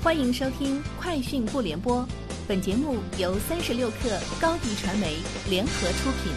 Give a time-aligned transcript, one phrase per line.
[0.00, 2.02] 欢迎收听《快讯不联播》，
[2.46, 5.16] 本节目由三十六克高低传媒
[5.50, 6.32] 联合出品。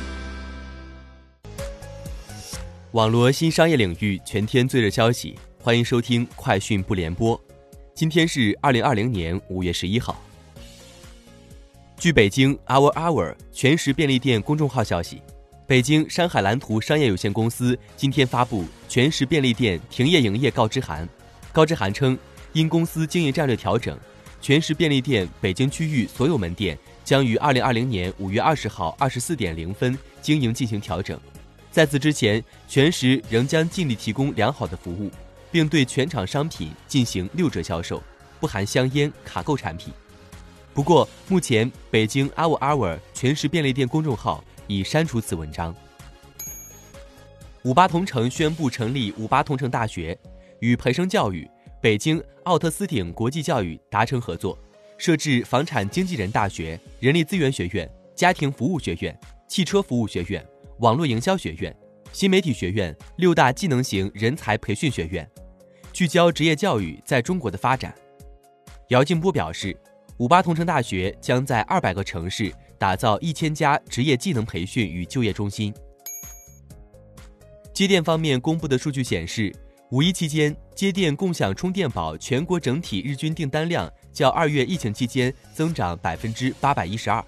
[2.93, 7.37] 网络新商业领域全天最热消息，欢迎收听《快讯不联播》。
[7.93, 10.19] 今天是二零二零年五月十一号。
[11.97, 15.21] 据北京 Our Hour 全时便利店公众号消息，
[15.67, 21.07] 北京山海蓝图商业有限公司今天发布全时便利店停业营业告知函，
[21.53, 22.17] 告知函称。
[22.53, 23.97] 因公司经营战略调整，
[24.41, 31.19] 全时便利店北京区域所有门店将于二零二零年五月二十号二十四点零分经营进行调整。
[31.71, 35.09] 在此之前，全时仍将尽力提供良好的服务，
[35.49, 38.03] 并对全场商品进行六折销售，
[38.39, 39.93] 不含香烟、卡购产品。
[40.73, 45.73] 不过，目前北京 Our Hour 全时便利店公众号已删除此文章。
[47.63, 50.17] 五八同城宣布成立五八同城大学，
[50.59, 51.49] 与培生教育。
[51.81, 54.55] 北京奥特斯鼎国际教育达成合作，
[54.99, 60.45] 设置房产经纪人大学、人力资源学院、家庭服务学院、汽车服务学院、
[60.77, 61.75] 网络营销学院、
[62.11, 65.27] 新媒体学院六大技能型人才培训学院，
[65.91, 67.91] 聚焦职业教育在中国的发展。
[68.89, 69.75] 姚劲波表示，
[70.17, 75.73] 五八同城大学将在二百个城市打造一千家职业技能培训与就业中心。
[77.73, 79.51] 机电方面公布的数据显示。
[79.91, 87.21] 五一期间，接电共享充电宝全国整体日均订单量较二月疫情期间增长百分之八百一十二，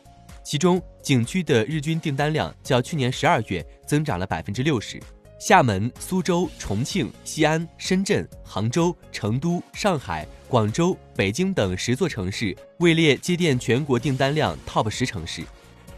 [0.45, 4.97] 其中景区的日均订单量较去年十二月增长了百分之六十。
[5.37, 15.43] 厦门、苏州、重庆、西安、深圳、杭州、成都、上海、广州、北京等十座城市位列接电全国订单量 TOP 十城市，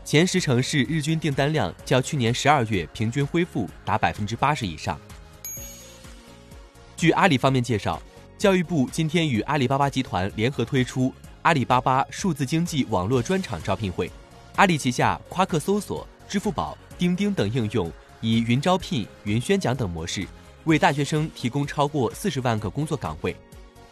[0.03, 4.99] 前十城市日均订单量较去年十二月平均恢复达百分之八十以上。
[6.97, 8.01] 据阿里方面介绍，
[8.37, 14.09] 教育部今天与阿里巴巴集团联合推出阿里巴巴数字经济网络专场招聘会。
[14.55, 20.25] 阿里旗下夸克搜索、支付宝、钉钉等应用以云招聘、云宣讲等模式，
[20.63, 23.35] 为大学生提供超过四十万个工作岗位，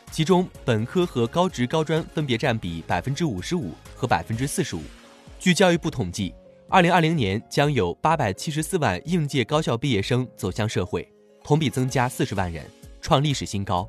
[0.09, 4.81] 其中本科和高职高专分别占比百分之五十五和百分之四十五。
[5.37, 6.33] 据教育部统计，
[6.69, 11.05] 二零二零年将有八百七十四万应届高校毕业生走向社会，
[11.43, 12.65] 同比增加四十万人。
[13.03, 13.87] 创历史新高。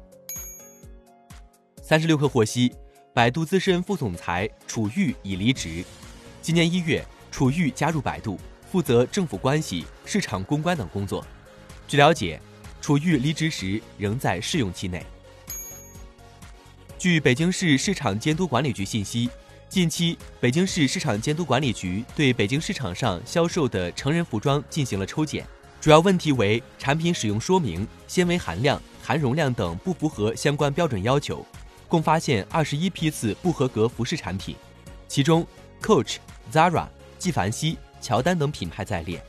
[1.80, 2.74] 三十六氪获悉，
[3.14, 5.84] 百度资深副总裁楚玉已离职。
[6.42, 8.36] 今年一月，楚玉加入百度，
[8.68, 11.24] 负责政府关系、市场公关等工作。
[11.86, 12.40] 据了解，
[12.80, 15.00] 楚玉离职时仍在试用期内。
[16.98, 19.30] 据北京市市场监督管理局信息，
[19.68, 25.46] 近期北京市市场监督管理局对北京市场上销售的成人服装进行了抽检，
[25.80, 28.82] 主要问题为产品使用说明、纤维含量。
[29.04, 31.44] 含容量等不符合相关标准要求，
[31.88, 34.56] 共发现二十一批次不合格服饰产品，
[35.06, 35.46] 其中
[35.82, 36.16] Coach、
[36.50, 36.86] Zara、
[37.18, 39.22] 纪梵希、乔丹等品牌在列。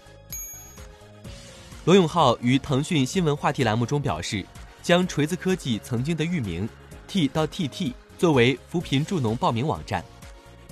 [1.84, 4.46] 罗永浩于腾讯新闻话题栏目中表示，
[4.82, 6.68] 将锤子科技曾经的域名
[7.06, 10.02] T 到 TT 作为扶贫助农报名网站。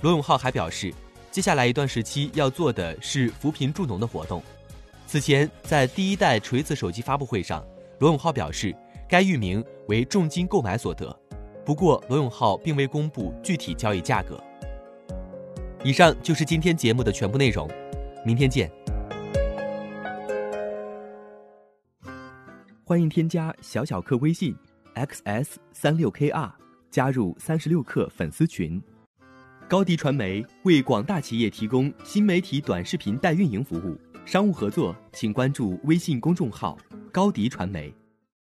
[0.02, 0.94] 罗永浩还表示，
[1.30, 4.42] 接下来一段时期要做的是扶贫助农的活动。
[5.06, 7.62] 此前在第一代锤子手机发布会上，
[8.00, 8.74] 罗永浩表示。
[9.14, 11.16] 该域名为重金购买所得，
[11.64, 14.44] 不过罗永浩并未公布具体交易价格。
[15.84, 17.70] 以上就是今天节目的全部内容，
[18.26, 18.72] 明天见。
[22.84, 24.56] 欢迎添加小小客微信
[24.96, 26.52] xs 三六 kr
[26.90, 28.82] 加入三十六氪粉丝群。
[29.70, 33.96] 高迪传媒为广大企业提供新媒体短视频代运营服务，
[34.26, 36.76] 商务合作请关注微信公众号
[37.12, 37.94] 高迪传媒。